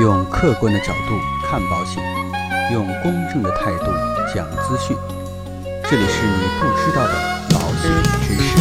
[0.00, 2.00] 用客观的角度看保险，
[2.72, 3.86] 用公正的态度
[4.32, 4.96] 讲资讯。
[5.90, 7.14] 这里是你不知道的
[7.50, 7.90] 保险
[8.22, 8.56] 知识。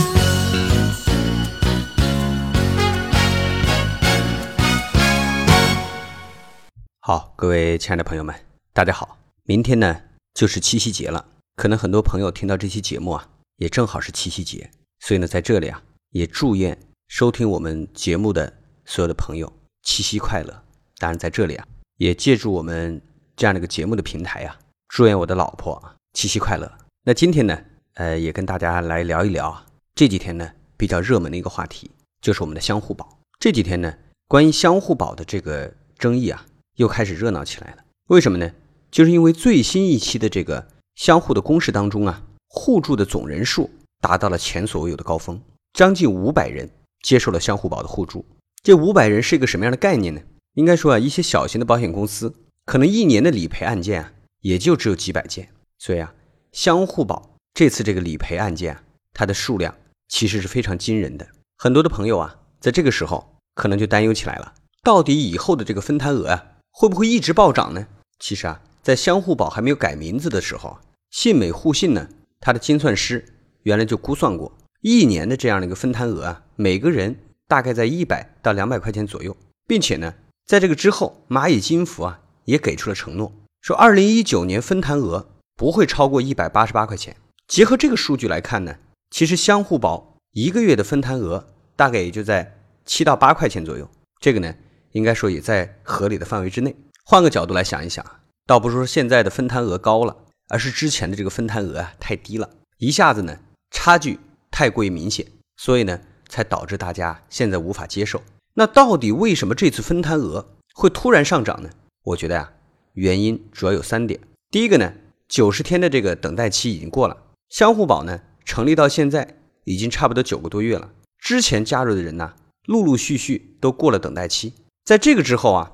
[7.02, 8.34] 好，各位亲爱的朋友们，
[8.74, 9.20] 大家好。
[9.44, 10.02] 明天呢
[10.34, 11.24] 就是七夕节了，
[11.56, 16.76] 可能很多朋友听到这期节目啊，也正好是七夕节，所以呢，在这里啊，也祝愿
[17.08, 18.52] 收听我们节目的
[18.86, 20.64] 所有的朋友七夕快乐。
[21.00, 21.66] 当然，在这里啊，
[21.98, 23.02] 也借助我们
[23.36, 24.58] 这样的一个节目的平台啊，
[24.88, 25.82] 祝愿我的老婆
[26.14, 26.72] 七夕快乐。
[27.04, 27.60] 那今天呢，
[27.94, 33.20] 呃，也跟大家来聊一聊啊，这几天呢比较热门的一个话题，就是我们的相互保。
[33.40, 33.94] 这几天呢，
[34.28, 36.46] 关于相互保的这个争议啊，
[36.78, 37.84] 又开始热闹起来了。
[38.08, 38.52] 为什么呢？
[38.90, 43.70] 就是因为最新一期的这个相互的公示当中啊，互助的总人数
[44.02, 45.40] 达到了前所未有的高峰，
[45.74, 46.68] 将近五百人
[47.04, 48.26] 接受了相互保的互助。
[48.64, 50.22] 这五百人是一个什么样的概念呢？
[50.58, 52.34] 应该说啊，一些小型的保险公司
[52.66, 55.50] 可能一年的理赔案件啊，也就只有几百件。
[55.78, 56.12] 所以啊，
[56.52, 59.76] 相互保这次这个理赔案件啊，它的数量
[60.08, 61.28] 其实是非常惊人的。
[61.58, 67.88] 很多的朋友啊，在这个时候可能就担忧起来了：到底以后的这个分摊额啊，会不会一直暴涨呢？
[68.20, 68.62] 其实啊。
[68.84, 70.80] 在相互保还没有改名字的时候，
[71.10, 72.08] 信美互信呢，
[72.40, 73.26] 它的精算师
[73.64, 77.14] 原来就估算过一年的这样的一个分摊额啊，每个人
[77.50, 79.36] 大概在一百到两百块钱左右，
[79.68, 80.14] 并且呢，
[80.48, 87.18] 在这个之后，蚂蚁金服啊也给出了承诺，说二零一九年分摊额不会超过一百八十八块钱。
[87.48, 88.78] 结合这个数据来看呢，
[89.12, 93.90] 其实相互保一个月的分摊额大概也就在七到八块钱左右，
[94.22, 94.56] 这个呢，
[94.94, 96.74] 应该说也在合理的范围之内。
[97.04, 98.06] 换个角度来想一想。
[98.46, 100.16] 倒不是说现在的分摊额高了，
[100.48, 103.38] 而是之前的这个分摊额啊太低了，一下子呢
[103.72, 104.18] 差距
[104.50, 108.22] 太过于明显，所以呢才导致大家现在无法接受。
[108.60, 111.70] 那到底为什么这次分摊额会突然上涨呢？
[112.04, 112.52] 我觉得呀，
[112.94, 114.20] 原因主要有三点。
[114.50, 114.94] 第一个呢，
[115.28, 117.16] 九十天的这个等待期已经过了，
[117.50, 122.34] 相互保呢成立到现在已经差不多九个多月了，之前加入的人呢
[122.66, 124.54] 陆陆续续都过了等待期，
[124.84, 125.72] 在这个之后啊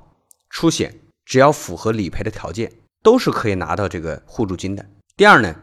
[0.49, 0.99] 出险。
[1.25, 2.69] 只要符合理赔的条件，
[3.01, 4.85] 都是可以拿到这个互助金的。
[5.15, 5.55] 第二呢，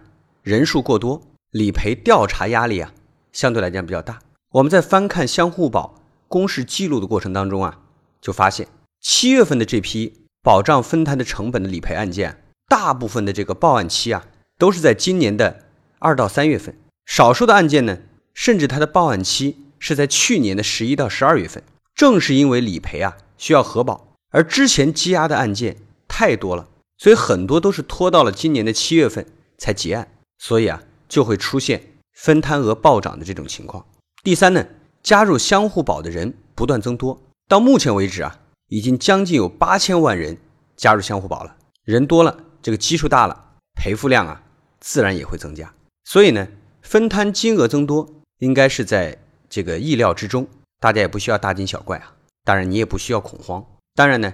[0.42, 1.20] 人数过多，
[1.50, 2.94] 理赔调查压力啊，
[3.30, 4.20] 相对来讲比较大。
[4.52, 5.99] 我们在翻看相互保
[6.30, 7.80] 公示记录的过程当中啊，
[8.20, 8.68] 就发现
[9.00, 14.24] 七月份的这批保障分摊的成本的理赔案件，大部分的这个报案期啊，
[14.56, 15.64] 都是在今年的
[15.98, 16.78] 二到三月份。
[17.04, 17.98] 少数的案件呢，
[18.32, 21.64] 甚至它的报案期是在去年的十一到十二月份。
[21.96, 24.14] 正是因为理赔啊需要核保。
[24.30, 29.26] 而之前积压的案件太多了，所以很多都是拖到了今年的七月份
[29.58, 30.06] 才结案，
[30.38, 33.84] 所以啊就会出现分摊额暴涨的这种情况。
[34.22, 34.64] 第三呢，
[35.02, 40.38] 加入相互保的人不断增多，到目前为止啊，已经将近有八千万人
[40.76, 41.56] 加入相互保了。
[41.84, 44.42] 人多了，这个基数大了，赔付量啊
[44.78, 45.72] 自然也会增加。
[46.04, 46.46] 所以呢，
[46.82, 49.18] 分摊金额增多应该是在
[49.48, 50.46] 这个意料之中，
[50.78, 52.14] 大家也不需要大惊小怪啊。
[52.44, 53.64] 当然，你也不需要恐慌。
[53.94, 54.32] 当然呢，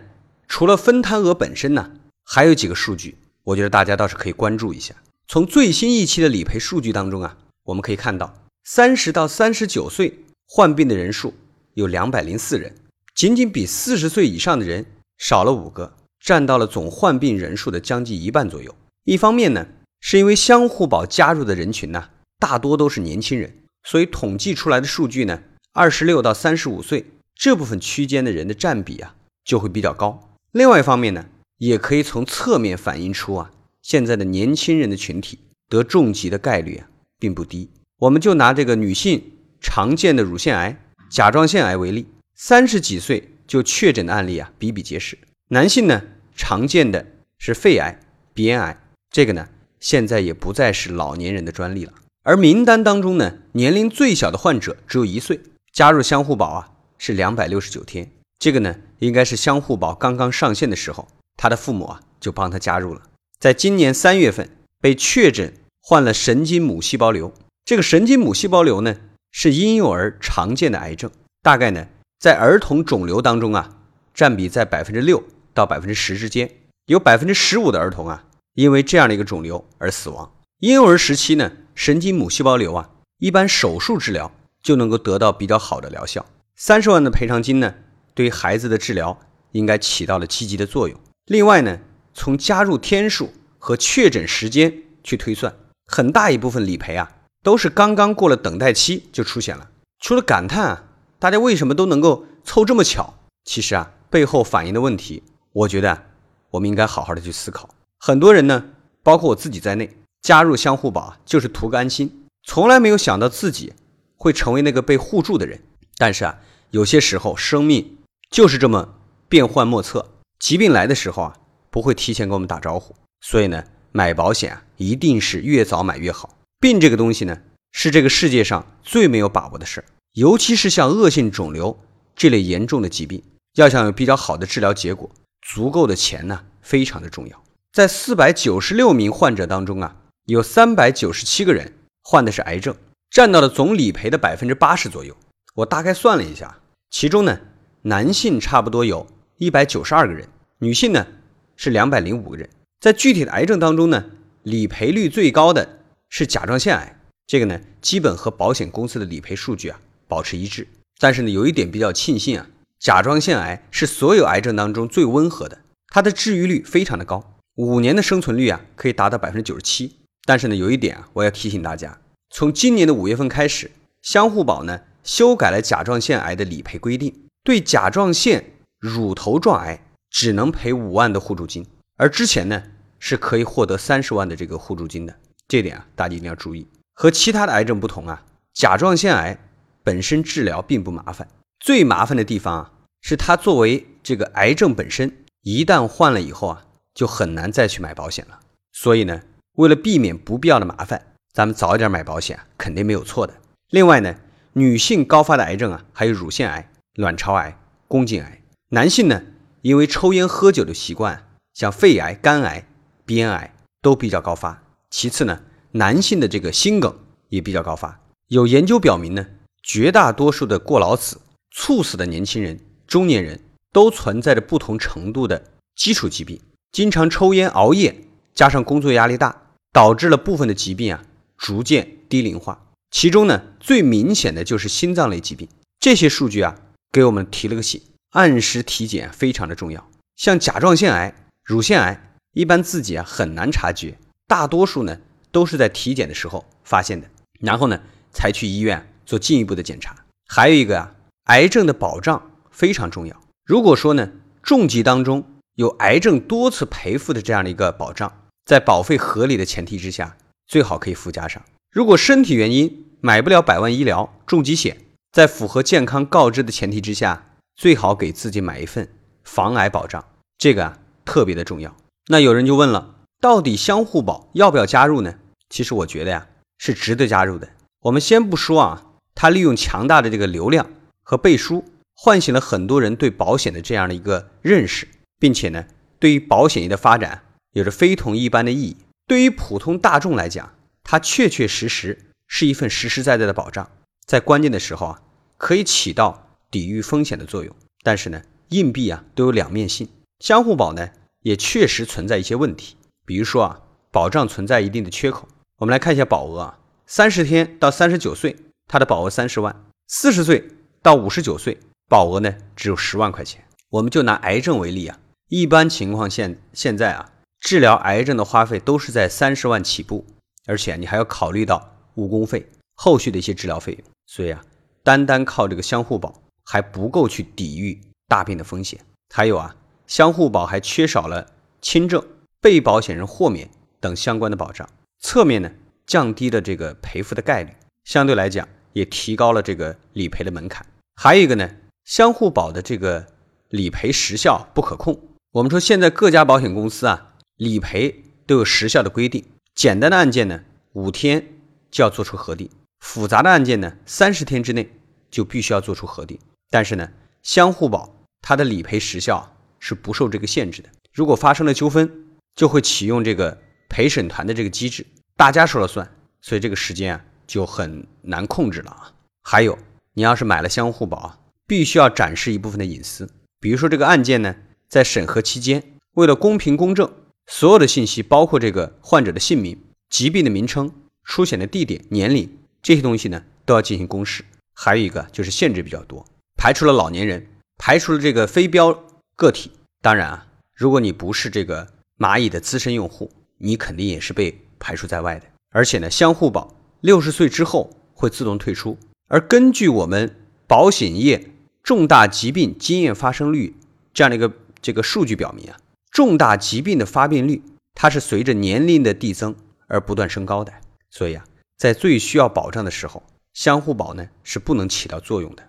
[0.49, 1.93] 除了分摊额本身呢，
[2.25, 4.95] 还有几个数据，我觉得大家倒是可以关注一下。
[5.29, 8.35] 从最新一期的理赔数据当中啊，我们可以看到，
[8.65, 11.35] 三十到三十九岁患病的人数
[11.75, 12.75] 有两百零四人，
[13.15, 14.87] 仅仅比四十岁以上的人
[15.19, 18.75] 少了五个，占到了总患病人数的将近一半左右。
[19.05, 19.67] 一方面呢，
[20.01, 23.53] 是因为相互保加入的人群呢，大多都是年轻人，
[23.85, 25.43] 所以统计出来的数据呢，
[25.73, 29.15] 二十六到三十五岁这部分区间的人的占比啊。
[29.47, 30.35] 就会比较高。
[30.51, 31.25] 另外一方面呢，
[31.59, 36.89] 也可以从侧面反映出啊，现在的年轻人的群体得重疾的概率啊
[37.21, 37.71] 并不低。
[37.99, 39.23] 我们就拿这个女性
[39.61, 45.19] 常见的乳腺癌、甲状腺癌为例，三十几岁就确诊的案例啊比比皆是。
[45.49, 46.03] 男性呢，
[46.35, 47.07] 常见的
[47.39, 48.01] 是肺癌、
[48.35, 48.81] 鼻咽癌，
[49.11, 49.49] 这个呢
[49.81, 51.93] 现在也不再是老年人的专利了。
[52.25, 55.41] 而名单当中呢，年龄最小的患者只有一岁，
[55.73, 58.11] 加入相互保啊是两百六十九天。
[58.39, 61.07] 这个呢，应该是相互保刚刚上线的时候，
[61.37, 63.03] 他的父母啊就帮他加入了。
[63.39, 64.51] 在今年三月份
[64.81, 67.33] 被确诊患了神经母细胞瘤。
[67.65, 68.97] 这个神经母细胞瘤呢，
[69.39, 71.11] 是婴幼儿常见的癌症，
[71.43, 71.89] 大概呢
[72.19, 73.77] 在儿童肿瘤当中啊，
[74.15, 75.23] 占比在百分之六
[75.53, 76.51] 到百分之十之间。
[76.87, 78.25] 有百分之十五的儿童啊，
[78.55, 80.33] 因为这样的一个肿瘤而死亡。
[80.61, 82.89] 婴幼儿时期呢，神经母细胞瘤啊，
[83.19, 86.25] 一般手术治疗就能够得到比较好的疗效。
[86.55, 87.75] 三十万的赔偿金呢？
[88.15, 89.21] 对于孩子的治疗
[89.53, 90.99] 应该起到了积极的作用。
[91.27, 91.79] 另外呢，
[92.15, 94.73] 从加入天数和确诊时间
[95.05, 95.55] 去推算，
[95.87, 97.13] 很大一部分理赔啊
[97.47, 99.71] 都是刚刚过了等待期就出现了。
[100.01, 100.85] 除了感叹啊，
[101.21, 103.15] 大家为什么都能够凑这么巧？
[103.45, 105.23] 其实啊，背后反映的问题
[105.53, 106.07] 我觉得
[106.51, 107.69] 我们应该好好的去思考。
[108.01, 108.65] 很多人呢，
[109.05, 113.73] 包括我自己在内，加入相互保就是图个安心，从来没有想到自己
[114.17, 115.63] 会成为那个被护住的人。
[115.99, 116.41] 但是啊，
[116.73, 117.99] 有些时候生命
[118.29, 118.95] 就是这么
[119.29, 120.11] 变幻莫测，
[120.41, 121.37] 疾病来的时候啊，
[121.71, 122.97] 不会提前跟我们打招呼。
[123.21, 123.63] 所以呢，
[123.93, 126.31] 买保险啊，一定是越早买越好。
[126.59, 127.39] 病这个东西呢，
[127.73, 131.79] 是这个世界上最没有把握的事，尤其是像恶性肿瘤
[132.15, 133.23] 这类严重的疾病，
[133.57, 135.11] 要想有比较好的治疗结果，
[135.43, 137.43] 足够的钱呢，非常的重要。
[137.73, 142.75] 在四百九十六名患者当中啊，有三百九十七个人患的是癌症，
[143.11, 145.15] 占到了总理赔的百分之八十左右。
[145.57, 146.59] 我大概算了一下，
[146.91, 147.39] 其中呢，
[147.83, 149.07] 男性差不多有
[149.37, 150.27] 一百九十二个人，
[150.61, 151.07] 女性呢
[151.55, 152.49] 是两百零五个人。
[152.81, 154.07] 在具体的癌症当中呢，
[154.43, 160.67] 理赔率最高的是甲状腺癌，这个呢基本和保险公司的理赔数据啊保持一致。
[160.99, 162.47] 但是呢，有一点比较庆幸啊，
[162.79, 169.97] 甲状腺癌是所有癌症当中最温和的，它的治愈率非常的高，五年的生存率啊可以达到百分之九十七。
[170.25, 171.99] 但是呢，有一点啊，我要提醒大家，
[172.31, 173.71] 从今年的五月份开始，
[174.03, 174.81] 相互保呢。
[175.07, 177.15] 修改了甲状腺癌的理赔规定，
[177.45, 178.45] 对甲状腺
[178.81, 179.81] 乳头状癌
[180.11, 181.65] 只能赔五万的互助金，
[181.97, 182.61] 而之前呢
[182.99, 185.15] 是可以获得三十万的这个互助金的。
[185.49, 186.67] 这点啊，大家一定要注意。
[186.95, 189.39] 和其他的癌症不同啊，甲状腺癌
[189.83, 191.29] 本身治疗并不麻烦，
[191.61, 198.41] 最麻烦的地方啊是它作为这个癌症本身，一旦患了以后啊，就很难再去买保险了。
[198.73, 199.23] 所以呢，
[199.57, 203.35] 为了避免不必要的麻烦，咱们早一点买保险肯定没有错的。
[203.71, 204.15] 另外呢。
[204.59, 207.59] 女性高发的癌症啊，还有乳腺癌、卵巢癌、
[207.89, 208.41] 宫颈癌。
[208.71, 209.23] 男性呢，
[209.61, 212.67] 因为抽烟喝酒的习惯，像肺癌、肝癌、
[213.05, 214.63] 鼻咽癌都比较高发。
[214.99, 216.99] 其次呢，男性的这个心梗
[217.29, 218.01] 也比较高发。
[218.29, 219.27] 有研究表明呢，
[219.63, 221.21] 绝大多数的过劳死、
[221.51, 223.39] 猝死的年轻人、中年人
[223.75, 226.41] 都存在着不同程度的基础疾病。
[226.73, 227.95] 经常抽烟、熬夜，
[228.35, 231.05] 加上工作压力大，导致了部分的疾病啊
[231.37, 232.65] 逐渐低龄化。
[232.91, 235.47] 其中呢，最明显的就是心脏类疾病。
[235.79, 236.57] 这些数据啊，
[236.91, 237.83] 给我们提了个醒：
[238.13, 239.87] 按时体检非常的重要。
[240.17, 241.15] 像甲状腺癌、
[241.45, 244.99] 乳腺癌，一般自己啊很难察觉，大多数呢
[245.31, 247.09] 都是在体检的时候发现的，
[247.41, 247.81] 然后呢
[248.13, 249.95] 才去医院做进一步的检查。
[250.29, 250.95] 还有一个啊，
[251.25, 253.21] 癌症的保障非常重要。
[253.45, 254.11] 如果说呢，
[254.43, 255.25] 重疾当中
[255.55, 258.13] 有癌症多次赔付的这样的一个保障，
[258.45, 260.17] 在保费合理的前提之下，
[260.49, 261.43] 最好可以附加上。
[261.71, 264.79] 如果身体原因买不了百万医疗重疾险，
[265.13, 268.89] 在符合健康告知的前提之下，最好给自己买一份
[269.23, 270.05] 防癌保障，
[270.37, 271.77] 这个啊特别的重要。
[272.09, 275.15] 那有人就问了，到底相互保要不要加入呢？
[275.49, 276.29] 其实我觉得呀，
[276.59, 277.49] 是值得加入的。
[277.81, 280.71] 我们先不说啊，它利用强大的这个流量
[281.03, 281.65] 和背书，
[281.95, 284.87] 唤醒了很多人对保险的这样的一个认识，
[285.19, 285.67] 并且呢，
[285.99, 287.23] 对于保险业的发展
[287.53, 288.77] 有着非同一般的意义。
[289.07, 290.53] 对于普通大众来讲，
[290.83, 293.71] 它确确实实是一份实实在在的保障，
[294.07, 295.03] 在关键的时候啊，
[295.39, 297.55] 可以起到抵御风险的作用。
[297.83, 299.89] 但是呢，硬币啊都有两面性，
[300.19, 300.91] 相互保呢
[301.23, 302.77] 也确实存在一些问题。
[303.07, 303.61] 比如说啊，
[303.91, 305.27] 保障存在一定的缺口。
[305.59, 308.37] 我们来看一下保额啊，三十天到三十九岁，
[308.67, 309.55] 它的保额三十万；
[309.87, 310.47] 四十岁
[310.83, 311.59] 到五十九岁，
[311.89, 313.43] 保额呢只有十万块钱。
[313.71, 314.99] 我们就拿癌症为例啊，
[315.29, 320.05] 一般情况现现在啊，治疗癌症的花费都是在三十万起步。
[320.49, 324.45] 而且你还要考虑到误工费、后续的一些治疗费用，所以啊，
[324.85, 328.79] 单单靠这个相互保还不够去抵御大病的风险。
[329.13, 329.57] 还有啊，
[329.89, 331.27] 相互保还缺少了
[331.61, 332.01] 轻症、
[332.47, 333.51] 被保险人豁免
[333.81, 334.69] 等相关的保障，
[335.01, 335.51] 侧面呢
[335.85, 337.51] 降低了这个赔付的概率，
[337.83, 340.65] 相对来讲也提高了这个理赔的门槛。
[340.95, 341.51] 还有一个呢，
[341.85, 343.05] 相互保的这个
[343.49, 344.97] 理赔时效不可控。
[345.33, 349.25] 我们说现在各家保险公司啊，理赔都有时效的规定。
[349.57, 351.27] 简单的案件呢，五天
[351.73, 352.49] 就要做出核定；
[352.79, 354.71] 复杂的案件呢，三十天之内
[355.11, 356.17] 就必须要做出核定。
[356.49, 356.89] 但是呢，
[357.25, 360.69] 相互保它的理赔时效是不受这个限制的。
[360.93, 362.06] 如果发生了纠纷，
[362.37, 363.37] 就会启用这个
[363.69, 365.91] 陪审团的这个机制，大家说了算，
[366.21, 368.93] 所以这个时间啊就很难控制了啊。
[369.23, 369.59] 还有，
[369.95, 374.37] 你要是买了相互保啊，必须要展示一部分的隐私，比如说这个案件呢，
[374.69, 375.63] 在审核期间，
[375.95, 376.89] 为了公平公正。
[377.29, 384.25] 所有的信息，包括这个患者的姓名、疾病的名称、出险的地点、年龄这些东西呢，都要进行公示。
[384.55, 387.27] 还有一个就是限制比较多，排除了老年人，
[387.59, 388.73] 排除了这个非标
[389.17, 389.51] 个体。
[389.83, 391.67] 当然啊，如果你不是这个
[391.99, 395.27] 蚂蚁的资深用户，你肯定也是被排除在外的。
[395.51, 398.79] 而且呢，相互保六十岁之后会自动退出。
[399.09, 401.31] 而根据我们保险业
[401.63, 403.55] 重大疾病经验发生率
[403.93, 404.33] 这样的一个。
[404.63, 405.57] 这个数据表明啊，
[405.93, 407.41] 重大疾病的发病率
[407.75, 409.37] 它是随着年龄的递增
[409.69, 410.53] 而不断升高的。
[410.91, 411.25] 所以啊，
[411.57, 415.45] 在最需要保障的时候，相互保呢是不能起到作用的。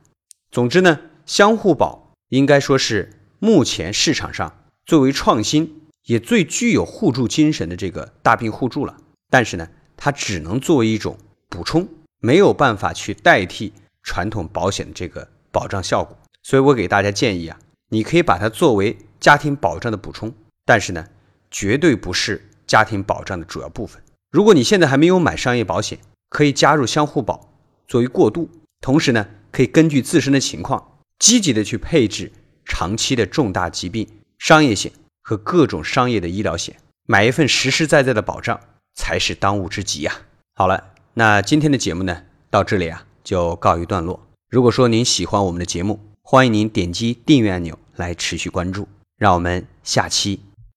[0.52, 8.98] 总之呢，相互保应该说是目前市场上最为创新也最具有互助精神的这个大病互助了。
[9.30, 11.18] 但是呢，它只能作为一种
[11.50, 11.88] 补充，
[12.20, 13.72] 没有办法去代替
[14.02, 16.18] 传统保险的这个保障效果。
[16.44, 17.60] 所以我给大家建议啊，
[17.90, 20.34] 你可以把它作为家庭保障的补充，
[20.66, 21.06] 但是呢，
[21.52, 24.02] 绝对不是家庭保障的主要部分。
[24.32, 26.00] 如果你现在还没有买商业保险，
[26.30, 27.54] 可以加入相互保
[27.88, 28.50] 作为过渡，
[28.80, 32.32] 同时呢，可以根据自身的情况，积极的去配置
[32.64, 34.92] 长期的重大疾病商业险
[35.28, 38.58] 和各种商业的医疗险，买一份实实在在的保障
[38.96, 40.22] 才是当务之急呀。
[40.56, 44.26] 好了，那今天的节目呢，到这里啊就告一段落。
[44.50, 50.40] 如果说您喜欢我们的节目，欢迎您点击订阅按钮来持续关注，让我们下期